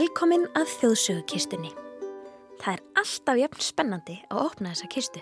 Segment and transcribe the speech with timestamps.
[0.00, 1.70] Velkomin að þjóðsögukistunni.
[2.62, 5.20] Það er alltaf jafn spennandi að opna þessa kistu.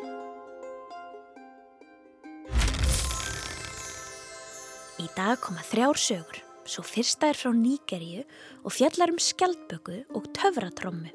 [5.02, 6.38] Í dag koma þrjár sögur.
[6.68, 8.22] Svo fyrsta er frá Nígeríu
[8.62, 11.10] og fjallar um skjaldböku og töfratrommu.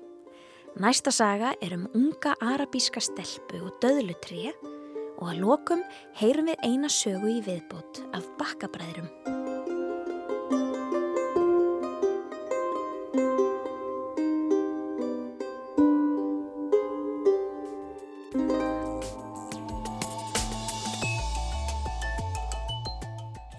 [0.83, 4.57] Næsta saga er um unga arabíska stelpu og döðlutrið
[5.21, 5.87] og að lokum
[6.19, 9.07] heyrum við eina sögu í viðbót af bakkabræðrum.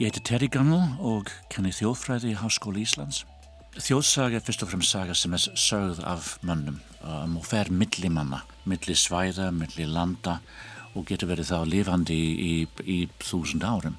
[0.04, 3.22] Ég heiti Terri Gammal og kenni þjóðfræði í Háskóli Íslands.
[3.72, 8.10] Þjóðsaga er fyrst og fremst saga sem er sögð af mönnum um, og fer milli
[8.12, 10.34] manna, milli svæða, milli landa
[10.92, 13.96] og getur verið þá lifandi í, í, í þúsund árum.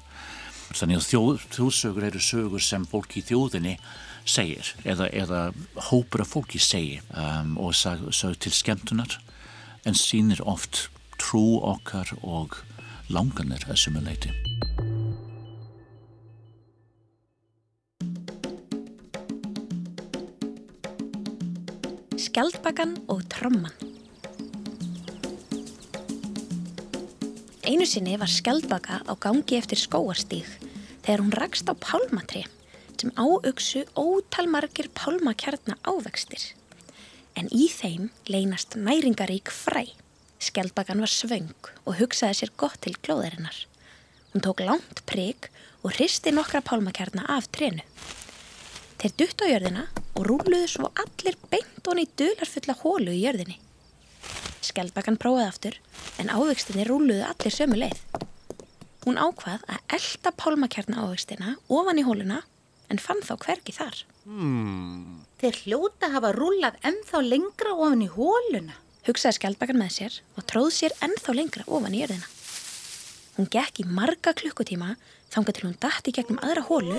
[0.78, 3.74] Þannig að þjóð, þjóðsögur eru sögur sem fólk í þjóðinni
[4.22, 5.42] segir eða, eða
[5.88, 9.18] hópur af fólki segir um, og sög til skemmtunar
[9.82, 10.86] en sínir oft
[11.18, 12.60] trú okkar og
[13.10, 14.36] langanir að sumuleiti.
[22.36, 23.72] Skjaldbakan og tromman
[27.64, 30.44] Einu sinni var skjaldbaka á gangi eftir skóarstíg
[31.06, 32.44] þegar hún rakst á pálmatri
[33.00, 36.52] sem áugsu ótalmargir pálmakjarna ávextir.
[37.40, 39.86] En í þeim leynast næringarík fræ.
[40.36, 41.56] Skjaldbakan var svöng
[41.88, 43.64] og hugsaði sér gott til glóðarinnar.
[44.34, 45.48] Hún tók langt prigg
[45.80, 47.80] og hristi nokkra pálmakjarna af trénu.
[49.00, 53.58] Þeir dutt á jörðina og rúluðu svo allir beint honi í dularfulla hólu í jörðinni.
[54.64, 55.76] Skeldbakan prófaði aftur
[56.22, 58.00] en ávegstinni rúluðu allir sömu leið.
[59.04, 62.40] Hún ákvað að elda pálmakjarna ávegstina ofan í hóluna
[62.90, 64.00] en fann þá hvergi þar.
[64.24, 65.22] Hmm.
[65.38, 68.80] Þeir hljóta hafa rúlað ennþá lengra ofan í hóluna.
[69.06, 72.32] Hugsaði skeldbakan með sér og tróð sér ennþá lengra ofan í jörðina.
[73.36, 74.96] Hún gekk í marga klukkutíma
[75.30, 76.96] þángar til hún dætti gegnum aðra hólu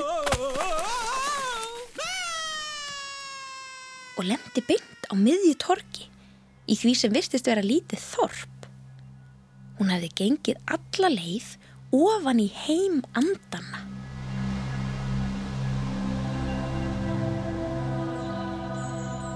[4.18, 6.08] og lemdi beint á miðju torki
[6.68, 8.66] í því sem virtist vera lítið þorp.
[9.78, 11.52] Hún hefði gengið alla leið
[11.96, 13.84] ofan í heim andana.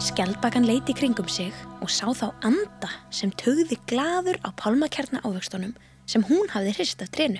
[0.01, 5.75] Skjaldbakan leiti kringum sig og sá þá anda sem tögði gladur á pálmakjarna ávöxtunum
[6.09, 7.39] sem hún hafði hrist af trénu.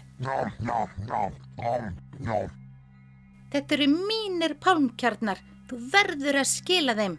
[3.52, 5.42] Þetta eru mínir pálmkjarnar.
[5.68, 7.18] Þú verður að skila þeim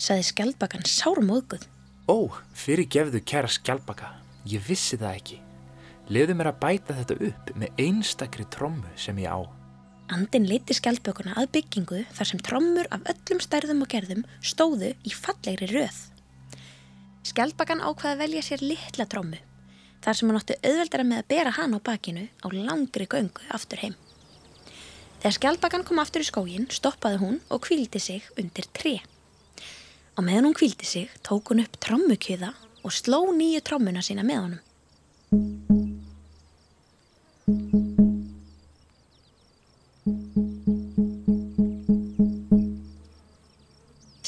[0.00, 1.64] saði skjaldbakan sármóðguð.
[2.08, 4.12] Ó, fyrir gefðu kæra skjaldbaka,
[4.48, 5.40] ég vissi það ekki.
[6.12, 9.40] Leðu mér að bæta þetta upp með einstakri trommu sem ég á.
[10.12, 15.14] Andin leiti skjaldbökuna að byggingu þar sem trommur af öllum stærðum og gerðum stóðu í
[15.14, 16.00] fallegri röð.
[17.30, 19.38] Skjaldbakan ákvaði að velja sér litla trommu,
[20.02, 23.84] þar sem hann átti auðveldara með að bera hann á bakinu á langri göngu aftur
[23.84, 23.94] heim.
[25.22, 28.98] Þegar skjaldbakan kom aftur í skógin, stoppaði hún og kvíldi sig undir tre.
[30.12, 32.52] Á meðan hún kvildi sig tók hún upp trommukjöða
[32.84, 34.60] og sló nýju trommuna sína með honum.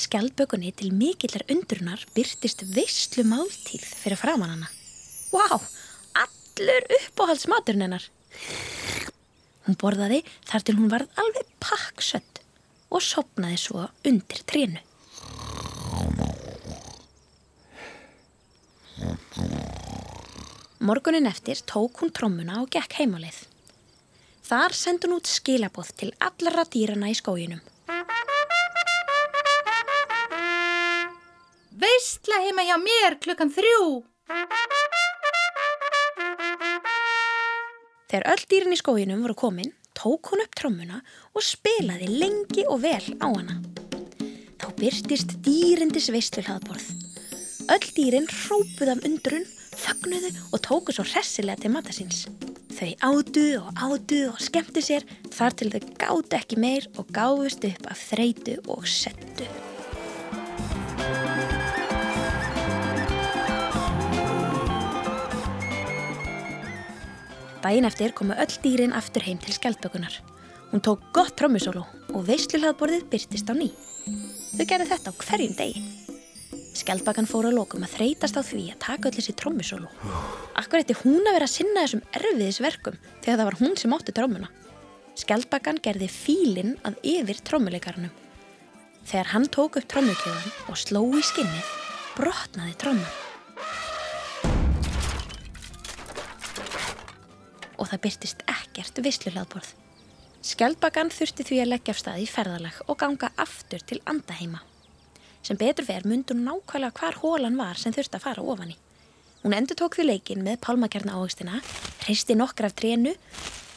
[0.04, 4.72] Skjaldbökunni til mikillar undrunar byrtist veistlu máltíð fyrir framann hana.
[5.34, 5.68] Vá, wow,
[6.24, 8.08] allur uppáhaldsmaturinn hennar.
[9.68, 12.40] Hún borðaði þar til hún varð alveg pakksött
[12.88, 14.80] og sopnaði svo undir trénu.
[20.84, 23.36] Morgunin eftir tók hún trommuna og gekk heimalið.
[24.44, 27.62] Þar sendi hún út skilabóð til allara dýrana í skóginum.
[31.80, 33.86] Veistla heima hjá mér klukkan þrjú.
[38.12, 41.00] Þegar öll dýrin í skóginum voru komin, tók hún upp trommuna
[41.32, 43.62] og spilaði lengi og vel á hana.
[44.60, 46.92] Þá byrtist dýrindis veistlu hlaðborð.
[47.72, 49.48] Öll dýrin hrópuð af undrun
[49.80, 52.24] þögnuðu og tóku svo hressilega til matta síns.
[52.74, 57.66] Þau ádu og ádu og skemmtu sér þar til þau gátt ekki meir og gáfust
[57.68, 59.46] upp af þreitu og settu.
[67.64, 70.20] Dæin eftir komu öll dýrin aftur heim til skjaldbökunar.
[70.72, 73.70] Hún tók gott trómusólu og veisluhlaðborðið byrtist á ný.
[74.58, 76.03] Þau gerði þetta á hverjum degi.
[76.84, 79.86] Skjaldbakan fór að lokum að þreytast á því að taka öll þessi trommusólu.
[80.60, 84.12] Akkur eftir hún að vera að sinna þessum erfiðisverkum þegar það var hún sem átti
[84.18, 84.50] trommuna.
[85.16, 88.12] Skjaldbakan gerði fílinn að yfir trommuleikarnum.
[89.08, 91.72] Þegar hann tók upp trommukjöðan og sló í skinnið,
[92.18, 93.16] brotnaði tromman.
[97.80, 99.72] Og það byrtist ekkert visluhlaðborð.
[100.44, 104.60] Skjaldbakan þurfti því að leggja af stað í ferðalag og ganga aftur til andaheima.
[105.44, 108.76] Sem betur verð mundur nákvæmlega hvar hólan var sem þurfti að fara ofan í.
[109.44, 111.58] Hún endur tók því leikin með pálmakjarna áhegstina,
[112.06, 113.12] hreisti nokkra af trénu,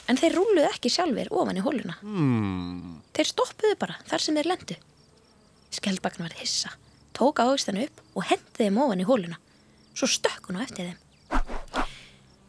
[0.07, 1.97] en þeir rúluðu ekki sjálfur ofan í hóluna.
[1.99, 3.01] Hmm.
[3.11, 4.77] Þeir stoppuðu bara þar sem þeir lendu.
[5.75, 6.71] Skeldbakn var hissa,
[7.11, 9.41] tók áhegstan upp og hendi þeim ofan í hóluna.
[9.91, 11.03] Svo stökk hún á eftir þeim.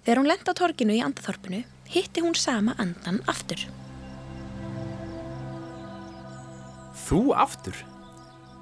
[0.06, 3.67] Þegar hún lendi á torginu í andaþorpinu, hitti hún sama andan aftur.
[7.09, 7.75] Þú aftur?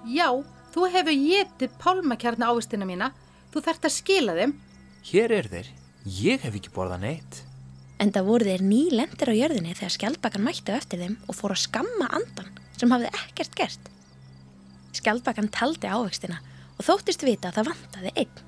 [0.06, 0.28] Já,
[0.74, 3.10] þú hefur getið pálmakjarna ávistina mína.
[3.50, 4.54] Þú þarft að skila þeim.
[5.08, 5.68] Hér er þeir.
[6.06, 7.42] Ég hef ekki borðað neitt.
[7.98, 11.38] En það voru þeir ný lendir á jörðinni þegar skjaldbakan mætti á eftir þeim og
[11.38, 13.88] fór að skamma andan sem hafði ekkert gert.
[14.94, 16.38] Skjaldbakan taldi ávegstina
[16.76, 18.44] og þóttist vita að það vantaði einn.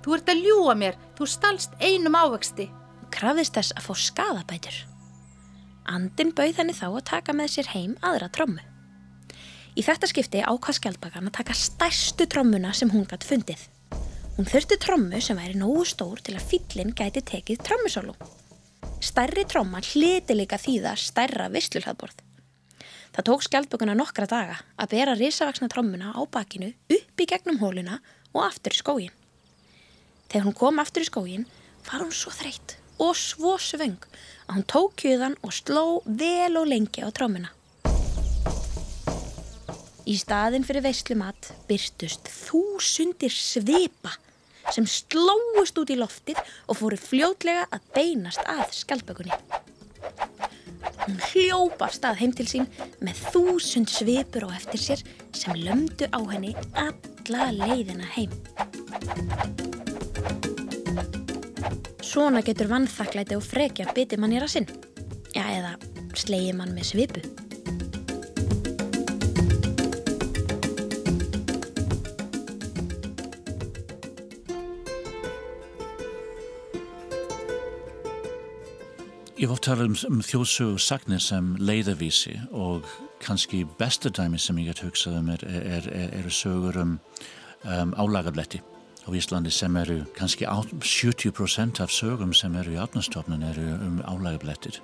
[0.00, 0.96] Þú ert að ljúa mér.
[1.18, 2.70] Þú stalst einum ávexti.
[3.02, 4.80] Hún krafðist þess að fá skadabætur.
[5.90, 8.69] Andin bauð henni þá að taka með sér heim aðra trommu.
[9.78, 13.60] Í þetta skipti ákvað skjaldbakan að taka stærstu trommuna sem hún gætt fundið.
[14.34, 18.14] Hún þurfti trommu sem væri nógu stór til að fyllin gæti tekið trommusólu.
[19.00, 22.18] Stærri tromma hliti líka þýða stærra visslulhadborð.
[23.14, 28.00] Það tók skjaldbökunna nokkra daga að bera risavaksna trommuna á bakinu upp í gegnum hóluna
[28.34, 29.14] og aftur í skógin.
[30.30, 31.46] Þegar hún kom aftur í skógin
[31.86, 33.98] var hún svo þreytt og svo svöng
[34.48, 37.54] að hún tók kjöðan og sló vel og lengi á trommuna.
[40.08, 44.14] Í staðin fyrir veislumat byrtust þúsundir svipa
[44.70, 46.38] sem slóist út í loftið
[46.70, 49.34] og fóru fljótlega að beinast að skjaldbökunni.
[51.00, 52.68] Hún hljópa af stað heim til sín
[53.02, 55.04] með þúsund svipur á eftir sér
[55.36, 58.32] sem lömdu á henni alla leiðina heim.
[62.10, 64.66] Svona getur vannþakklæti og frekja biti mann í rassinn.
[65.34, 65.76] Já, eða
[66.18, 67.49] slegið mann með svipu.
[79.40, 82.84] Ég var talað um, um þjóðsögu sagnir sem leiðavísi og
[83.24, 86.90] kannski besta dæmi sem ég get hugsað um er, er, er, eru sögur um,
[87.64, 93.46] um álagabletti á Íslandi sem eru kannski á, 70% af sögum sem eru í átnastofnun
[93.48, 94.76] eru um álagablettir.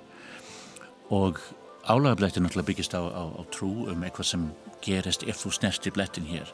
[1.13, 1.37] Og
[1.85, 4.47] álagablettir náttúrulega byggist á, á, á trú um eitthvað sem
[4.81, 6.49] gerist ef þú snerti blettin hér.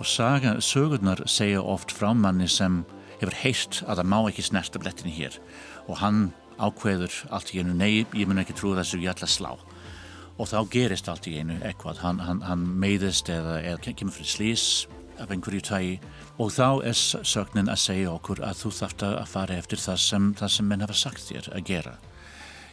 [0.00, 2.86] Og saga, sögurnar segja oft frá manni sem
[3.20, 5.36] hefur heilt að það má ekki snerta blettin hér.
[5.92, 9.34] Og hann ákveður allt í einu, nei, ég mun ekki trúa þessu, ég ætla að
[9.34, 9.52] slá.
[10.34, 14.32] Og þá gerist allt í einu eitthvað, hann, hann, hann meiðist eða, eða kemur fyrir
[14.32, 14.66] slís
[15.22, 15.92] af einhverju tægi
[16.42, 20.26] og þá er sögnin að segja okkur að þú þarft að fara eftir það sem,
[20.40, 21.94] það sem menn hafa sagt þér að gera.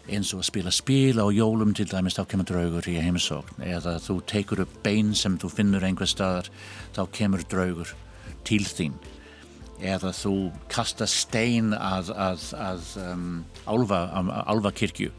[0.10, 3.62] Eins og að spila spil á jólum til dæmis þá kemur draugur í heimsókn.
[3.62, 6.50] Eða þú tekur upp bein sem þú finnur einhver staðar
[6.98, 7.94] þá kemur draugur
[8.48, 8.98] til þín
[9.82, 10.36] eða þú
[10.72, 13.30] kasta stein að, að, að um,
[13.66, 14.02] álfa,
[14.46, 15.12] álfa kirkju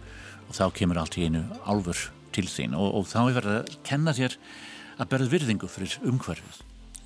[0.49, 3.81] og þá kemur allt í einu álfur til þín og, og þá er verið að
[3.87, 4.37] kenna þér
[4.99, 6.61] að berða virðingu fyrir umhverfið.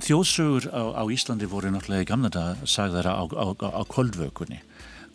[0.04, 3.46] Þjóðsögur á, á Íslandi voru náttúrulega í gamla dag sagðara á, á,
[3.80, 4.60] á kvöldvökunni.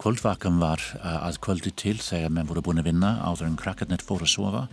[0.01, 4.25] Kvöldvakan var að kvöldi til þegar menn voru búin að vinna áður en krakkarnir fóru
[4.25, 4.63] að sofa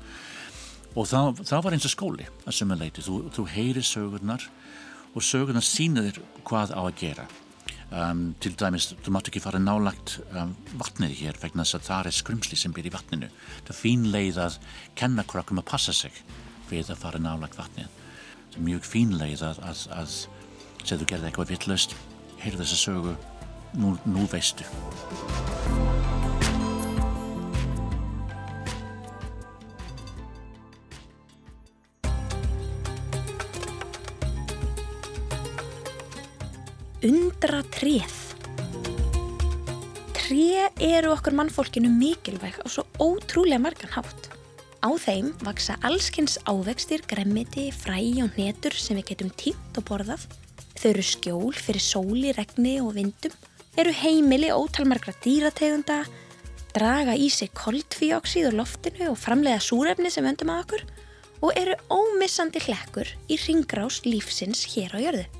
[0.96, 3.04] og þá, þá var eins og skóli að sumuleiti.
[3.04, 4.46] Þú, þú heyri sögurnar
[5.12, 7.28] og sögurnar sínaðir hvað á að gera.
[7.88, 12.11] Um, til dæmis, þú mátt ekki fara nálagt um, vatnið hér vegna þess að það
[12.11, 13.30] er skrumsli sem byrja í vatninu.
[13.62, 14.59] Það er fín leið að
[14.99, 16.21] kenna krokkum að passa sig
[16.68, 17.88] við að fara nálagt vatnið.
[18.50, 20.18] Það er mjög fín leið að, að, að
[20.85, 21.97] segðu gerði eitthvað vittlust
[22.42, 23.16] heyrðu þessa sögu
[23.80, 24.68] nú, nú veistu
[36.99, 38.14] Undra treð.
[40.17, 44.26] Tré eru okkur mannfólkinu mikilvæg á svo ótrúlega margan hátt.
[44.83, 50.26] Á þeim vaksa allskynns ávextir, gremmiti, fræ og netur sem við getum tínt og borðað.
[50.75, 53.38] Þau eru skjól fyrir sóli, regni og vindum,
[53.78, 56.02] eru heimili ótalmargra dýrategunda,
[56.75, 60.88] draga í sig koldfíóksíð og loftinu og framlega súrefni sem vöndum að okkur
[61.47, 65.38] og eru ómissandi hlekkur í ringrás lífsins hér á jörðu.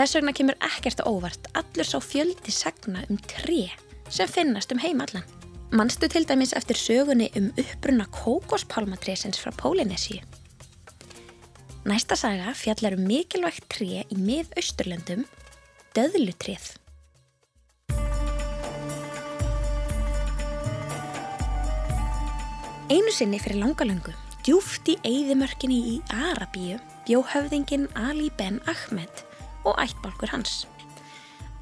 [0.00, 3.66] Þess vegna kemur ekkert óvart allur sá fjöldi sagna um tré
[4.08, 5.26] sem finnast um heim allan.
[5.76, 10.24] Manstu til dæmis eftir sögunni um uppbrunna kókospálmatrésins frá Pólinesíu?
[11.84, 15.28] Næsta saga fjallar um mikilvægt tré í mið-austurlöndum,
[15.92, 16.72] döðlutrið.
[22.88, 24.16] Einu sinni fyrir langalöngu,
[24.48, 29.28] djúft í eigðimörkinni í Arabíu, bjó höfðingin Ali Ben Ahmed
[29.70, 30.66] og ættbálkur hans.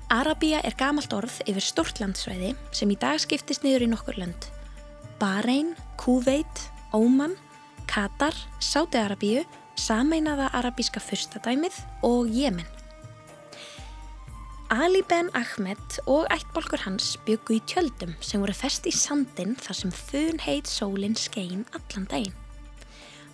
[0.09, 4.49] Arabía er gamalt orð yfir stort landsvæði sem í dag skiptist niður í nokkur lönd.
[5.21, 6.63] Bahrein, Kuveit,
[6.97, 7.37] Óman,
[7.91, 9.45] Katar, Sáti-Arabíu,
[9.77, 12.67] sameinaða arabíska fyrstadæmið og Jemen.
[14.69, 19.79] Ali Ben Ahmed og ættbólkur hans byggu í tjöldum sem voru fest í sandin þar
[19.79, 22.37] sem þun heit sólinn skein allan daginn.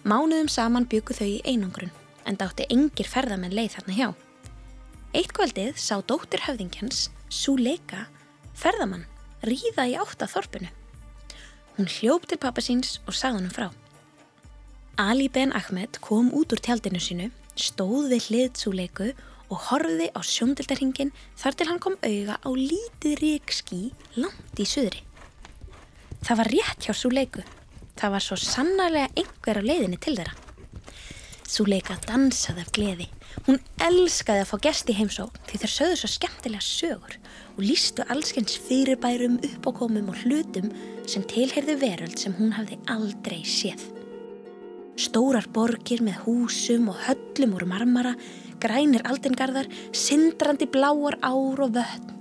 [0.07, 1.91] Mánuðum saman byggu þau í einangrun
[2.27, 4.09] en dátti engir ferðamenn leið þarna hjá.
[5.15, 8.09] Eitt kvöldið sá dóttir höfðingjans, Suleika,
[8.59, 9.05] ferðamann
[9.47, 10.67] ríða í átta þorpunu.
[11.77, 13.69] Hún hljópt til pappa síns og sagði hann frá.
[14.99, 19.09] Ali Ben Ahmed kom út úr tjaldinu sínu, stóð við hlið Suleiku
[19.55, 23.83] og horfiði á sjóndildarhingin þar til hann kom auga á lítið ríkskí
[24.19, 25.07] langt í suðri.
[26.27, 27.47] Það var rétt hjá Suleiku.
[27.95, 30.35] Það var svo sannarlega einhver á leiðinni til þeirra.
[31.47, 33.14] Suleika dansaði af gleði.
[33.45, 37.17] Hún elskaði að fá gesti heimsó því þeir sögðu svo skemmtilega sögur
[37.55, 40.71] og lístu allskens fyrirbærum, uppákomum og hlutum
[41.11, 43.83] sem tilherðu veröld sem hún hafði aldrei séð.
[44.95, 48.15] Stórar borgir með húsum og höllum úr marmara
[48.63, 52.13] grænir aldingarðar, sindrandi bláar ár og vötn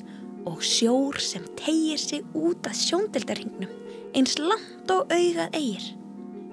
[0.49, 3.69] og sjór sem tegir sig út að sjóndildarhingnum,
[4.11, 5.85] eins langt og augað eigir.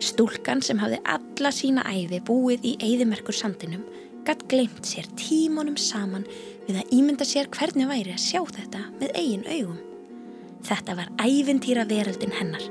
[0.01, 3.83] Stúlkan sem hafði alla sína æfi búið í eigðimerkur sandinum
[4.27, 6.27] gatt glemt sér tímonum saman
[6.67, 9.81] við að ímynda sér hvernig væri að sjá þetta með eigin augum.
[10.67, 12.69] Þetta var ævintýra veröldin hennar.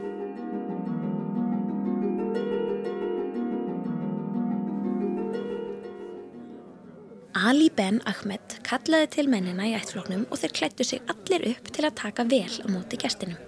[7.39, 11.85] Ali Ben Ahmed kallaði til mennina í ættfloknum og þeir klættu sig allir upp til
[11.87, 13.39] að taka vel á móti gestinum.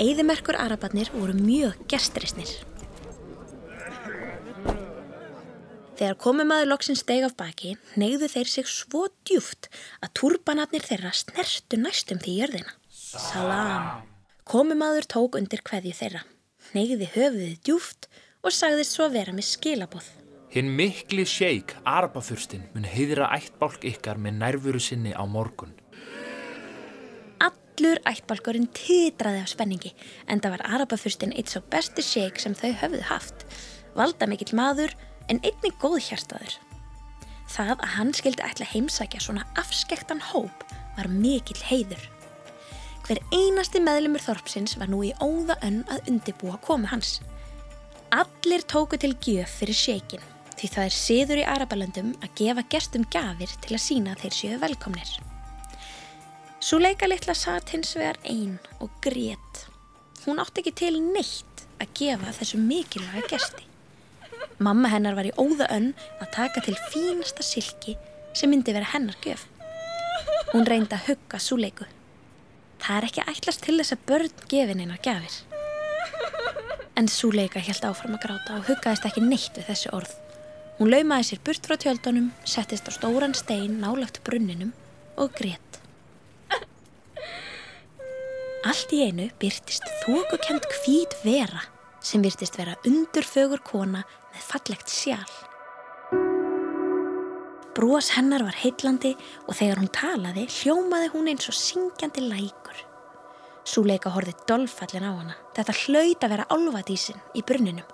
[0.00, 2.52] Eðimerkur arabarnir voru mjög gestrisnir.
[5.92, 9.68] Þegar komumadur loksin steg af baki, neyðu þeir sig svo djúft
[10.00, 12.72] að turbanatnir þeirra snertu næstum því jörðina.
[12.88, 14.06] Salam!
[14.48, 16.24] Komumadur tók undir hverju þeirra,
[16.72, 18.08] neyði höfuðið djúft
[18.40, 20.08] og sagðist svo vera með skilaboð.
[20.52, 25.76] Hinn mikli sheik, Arabafurstinn, mun heiðra ættbálk ykkar með nærvuru sinni á morgun.
[27.40, 29.92] Allur ættbálkurinn titraði af spenningi
[30.26, 33.46] en það var Arabafurstinn eitt svo besti sheik sem þau höfðu haft.
[33.96, 34.92] Valda mikill maður
[35.32, 36.58] en einnig góð hjartaður.
[37.52, 40.64] Það að hann skildi ætla heimsækja svona afskektan hóp
[40.96, 42.04] var mikill heiður.
[43.02, 47.18] Hver einasti meðlumur Þorpsins var nú í óða önn að undibúa komu hans.
[48.12, 50.30] Allir tóku til gjöf fyrir sheikin
[50.62, 54.58] því það er siður í Arabalöndum að gefa gestum gafir til að sína þeir séu
[54.62, 55.10] velkomnir.
[56.62, 59.64] Súleika litla satt hins vegar einn og grét.
[60.22, 63.71] Hún átti ekki til neitt að gefa þessu mikilvæga gesti.
[64.62, 65.90] Mamma hennar var í óða önn
[66.22, 67.96] að taka til fínasta silki
[68.36, 69.48] sem myndi vera hennar gjöf.
[70.52, 71.88] Hún reyndi að hugga súleiku.
[72.82, 75.34] Það er ekki ætlast til þess að börn gefin eina gafir.
[76.98, 80.14] En súleika held áfram að gráta og huggaðist ekki neitt við þessu orð.
[80.78, 84.72] Hún laumaði sér burt frá tjöldunum, settist á stóran stein nálagt brunninum
[85.18, 85.80] og grétt.
[88.62, 91.64] Allt í einu byrtist þókukend hvít vera
[92.02, 95.32] sem byrtist vera undurfögur kona með fallegt sjál.
[97.72, 99.14] Brós hennar var heitlandi
[99.46, 102.82] og þegar hún talaði hljómaði hún eins og syngjandi lækur.
[103.64, 105.36] Súleika horfið dolfallin á hana.
[105.56, 107.88] Þetta hlaut að vera álvadísin í brunninum.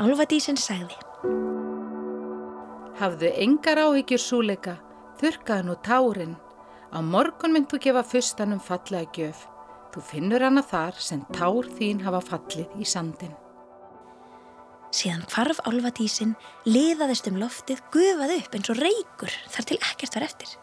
[0.00, 0.98] Álvadísin sagði
[3.00, 4.74] Hafðu engar áhyggjur súleika,
[5.20, 6.34] þurkaðu nú tárin.
[6.92, 9.46] Á morgun mynd þú gefa fyrstanum fallega gjöf.
[9.90, 13.32] Þú finnur hana þar sem tár þín hafa fallið í sandin.
[14.94, 16.34] Síðan hvarf álvadísin,
[16.66, 20.54] liðaðist um loftið, gufaði upp eins og reykur þar til ekkert var eftir.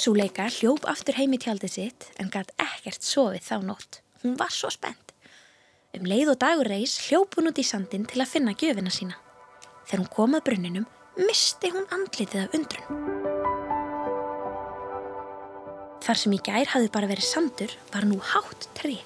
[0.00, 4.00] Súleika hljóp aftur heim í tjaldið sitt en gæt ekkert sofið þá nótt.
[4.22, 5.12] Hún var svo spennt.
[5.96, 9.18] Um leið og dagur reys hljóp hún út í sandin til að finna gjöfina sína.
[9.88, 10.90] Þegar hún kom að brunninum,
[11.20, 13.19] misti hún andlitið af undrun.
[16.10, 18.96] Þar sem í gær hafði bara verið sandur var nú hátt tri.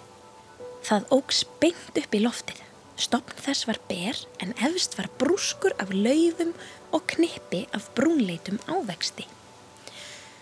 [0.89, 2.63] Það ógs beint upp í loftið.
[2.97, 6.55] Stopn þess var ber en efst var brúskur af laufum
[6.97, 9.29] og knippi af brúnleitum ávexti.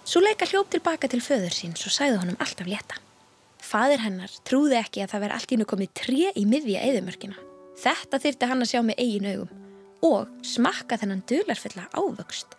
[0.06, 3.02] Svo leika hljóp tilbaka til föður síns og sæði honum alltaf létta.
[3.58, 7.38] Fadir hennar trúði ekki að það veri allt í nú komið tré í miðja eðumörkina.
[7.82, 9.62] Þetta þyrti hann að sjá með eigin augum
[10.14, 12.54] og smakka þennan dularfulla ávöxt.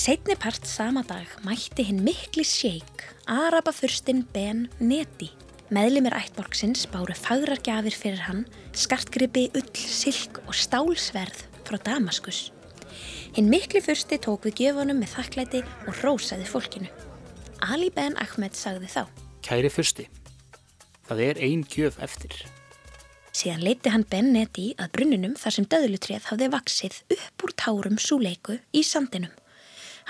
[0.00, 5.26] Setni part sama dag mætti hinn mikli sjeik, Arabafurstinn Ben Neti.
[5.68, 12.46] Meðlimir ættborgsins báru fagrar gafir fyrir hann, skartgripi, ull, silk og stálsverð frá Damaskus.
[13.36, 16.88] Hinn mikli fursti tók við gjöfunum með þakklæti og rósaði fólkinu.
[17.68, 19.04] Ali Ben Ahmed sagði þá.
[19.44, 20.08] Kæri fursti,
[21.10, 22.38] það er ein gjöf eftir.
[23.36, 28.00] Síðan leiti hann Ben Neti að brunnunum þar sem döðlutrið hafði vaksið upp úr tárum
[28.00, 29.36] súleiku í sandinum.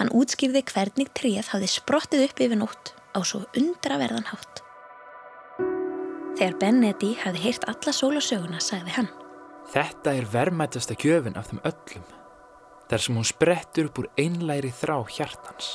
[0.00, 4.62] Hann útskýrði hvernig tríð hafði sprottið upp yfir nótt á svo undraverðan hátt.
[6.38, 9.11] Þegar Ben Neti hafði heyrt alla sólasöguna, sagði hann.
[9.75, 12.09] Þetta er verðmættasta gjöfin af þeim öllum.
[12.88, 15.69] Þar sem hún sprettur upp úr einlæri þrá hjartans.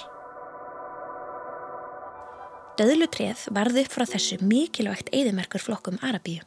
[2.82, 6.42] Döðlutrið varði upp frá þessu mikilvægt eðimerkur flokkum Arabíu.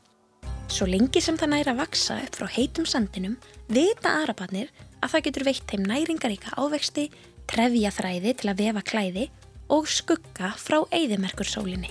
[0.69, 3.39] Svo lengi sem það næra að vaksa upp frá heitum sandinum
[3.71, 4.69] vita arabarnir
[4.99, 7.07] að það getur veitt þeim næringaríka ávexti,
[7.49, 9.31] trefja þræði til að vefa klæði
[9.73, 11.91] og skugga frá eigðimerkur sólinni.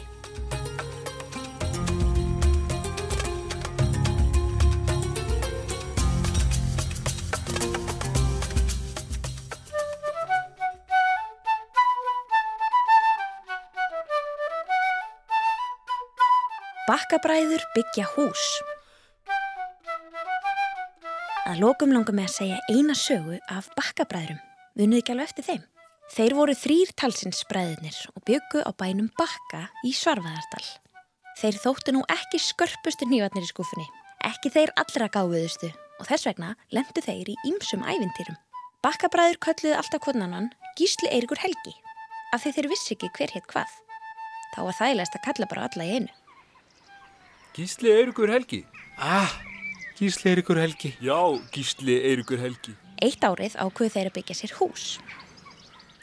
[16.88, 18.44] Bakkabræður byggja hús.
[21.48, 24.47] Að lokum langar með að segja eina sögu af bakkabræðurum.
[24.78, 25.62] Vunuð ekki alveg eftir þeim.
[26.14, 30.68] Þeir voru þrýr talsins bræðurnir og byggu á bænum Bakka í Svarfaðardal.
[31.42, 33.88] Þeir þóttu nú ekki skörpustu nývatnir í skúfunni,
[34.30, 38.38] ekki þeir allra gáfiðustu og þess vegna lendu þeir í ýmsum ævintýrum.
[38.86, 41.74] Bakkabræður kölluði alltaf konanann Gísli Eirikur Helgi
[42.36, 43.76] af því þeir vissi ekki hver hétt hvað.
[44.54, 46.18] Þá var þægilegast að kalla bara alla í einu.
[47.58, 48.66] Gísli Eirikur Helgi.
[49.02, 49.40] Ah,
[49.98, 50.94] Gísli Eirikur Helgi.
[51.02, 51.18] Já,
[51.50, 52.78] Gísli Eirikur Helgi.
[52.98, 54.86] Eitt árið ákveðu þeir að byggja sér hús.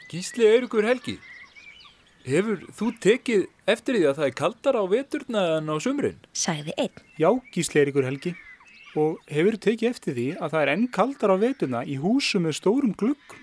[0.07, 1.17] Gísli Eirikur Helgi.
[2.25, 6.21] Hefur þú tekið eftir því að það er kaldar á veturna en á sumrin?
[6.31, 7.03] Sagði einn.
[7.19, 8.35] Já, Gísli Eirikur Helgi.
[8.95, 12.59] Og hefur tekið eftir því að það er enn kaldar á vetuna í húsu með
[12.61, 13.35] stórum glugg.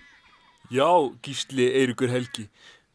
[0.72, 0.88] Já,
[1.20, 2.48] Gísli Eirikur Helgi.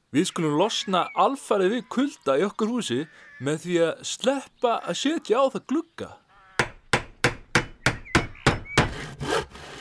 [0.10, 3.04] Við skulum losna alfarið við kulda í okkur húsi
[3.44, 6.10] með því að sleppa að setja á það glugga.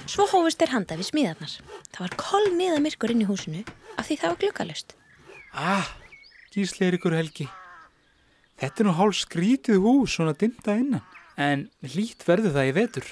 [0.06, 1.52] Svo hófust þeir handa við smíðarnar.
[1.90, 3.62] Það var koll niða myrkur inn í húsinu
[3.98, 4.94] af því það var gluggalust.
[5.56, 5.88] Ah,
[6.54, 7.48] Gísli Eirikur Helgi.
[8.60, 11.02] Þetta er nú hálf skrítið hús svona dimta innan.
[11.36, 13.08] En lít verður það í vetur.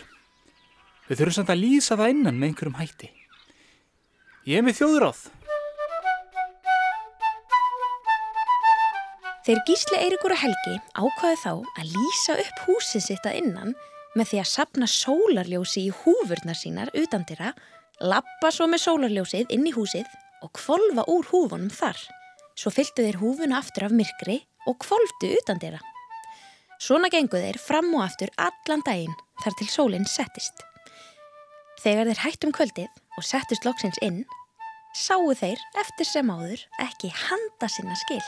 [1.09, 3.11] Við þurfum samt að lýsa það innan með einhverjum hætti.
[4.49, 5.25] Ég er með þjóðuráð.
[9.45, 13.75] Þeir gísli Eirikur og Helgi ákvaði þá að lýsa upp húsið sitt að innan
[14.15, 17.53] með því að sapna sólarljósi í húfurnar sínar utandira,
[18.01, 20.07] lappa svo með sólarljósið inn í húsið
[20.45, 21.99] og kvolva úr húfunum þar.
[22.55, 24.39] Svo fylgdu þeir húfuna aftur af myrkri
[24.71, 25.81] og kvolfdu utandira.
[26.83, 30.63] Svona gengu þeir fram og aftur allan daginn þar til sólinn settist.
[31.83, 34.23] Þegar þeir hættum kvöldið og settist loksins inn,
[34.95, 38.23] sáu þeir eftir sem áður ekki handa sinna skil.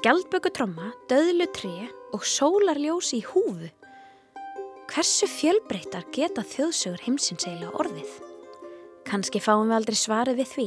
[0.00, 3.66] Skjaldbökutromma, döðlu tré og sólarljós í húfu.
[4.88, 8.14] Hversu fjölbreyttar geta þjóðsögur heimsins eiginlega orðið?
[9.04, 10.66] Kanski fáum við aldrei svarið við því.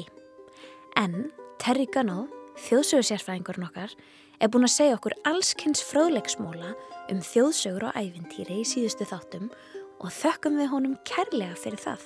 [1.01, 1.17] En
[1.57, 2.29] Terry Gunnell,
[2.67, 3.97] þjóðsögursérfræðingurinn okkar,
[4.37, 6.75] er búin að segja okkur allskynns fróðleiksmóla
[7.09, 9.49] um þjóðsögur og ævintýri í síðustu þáttum
[9.97, 12.05] og þökkum við honum kærlega fyrir það.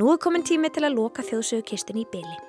[0.00, 2.47] Nú er komin tími til að loka þjóðsögukistin í byli.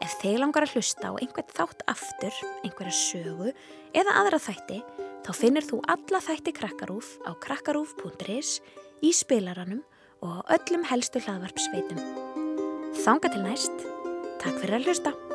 [0.00, 3.52] Ef þeir langar að hlusta á einhvern þátt aftur, einhverja sögu
[3.92, 4.80] eða aðra þætti,
[5.26, 8.58] þá finnir þú alla þætti Krakkarúf á krakkarúf.is,
[9.04, 9.84] í spilaranum
[10.24, 12.00] og öllum helstu hlaðvarpsveitum.
[13.04, 13.84] Þanga til næst,
[14.40, 15.29] takk fyrir að hlusta!